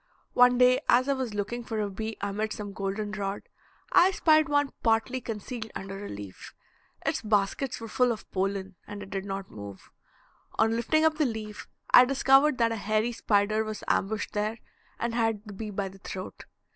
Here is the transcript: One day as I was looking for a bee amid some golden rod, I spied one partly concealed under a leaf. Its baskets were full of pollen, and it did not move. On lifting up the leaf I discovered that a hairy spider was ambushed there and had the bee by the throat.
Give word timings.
One 0.33 0.57
day 0.57 0.79
as 0.89 1.07
I 1.07 1.13
was 1.13 1.35
looking 1.35 1.63
for 1.63 1.79
a 1.79 1.87
bee 1.87 2.17
amid 2.21 2.53
some 2.53 2.73
golden 2.73 3.11
rod, 3.11 3.43
I 3.91 4.09
spied 4.09 4.49
one 4.49 4.71
partly 4.81 5.21
concealed 5.21 5.69
under 5.75 6.03
a 6.03 6.09
leaf. 6.09 6.55
Its 7.05 7.21
baskets 7.21 7.79
were 7.79 7.87
full 7.87 8.11
of 8.11 8.27
pollen, 8.31 8.73
and 8.87 9.03
it 9.03 9.11
did 9.11 9.25
not 9.25 9.51
move. 9.51 9.91
On 10.55 10.75
lifting 10.75 11.05
up 11.05 11.19
the 11.19 11.25
leaf 11.25 11.67
I 11.91 12.05
discovered 12.05 12.57
that 12.57 12.71
a 12.71 12.77
hairy 12.77 13.11
spider 13.11 13.63
was 13.63 13.83
ambushed 13.87 14.33
there 14.33 14.57
and 14.97 15.13
had 15.13 15.43
the 15.45 15.53
bee 15.53 15.69
by 15.69 15.87
the 15.87 15.99
throat. 15.99 16.45